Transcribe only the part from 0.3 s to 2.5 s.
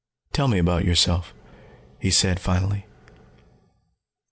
"Tell me about yourself," he said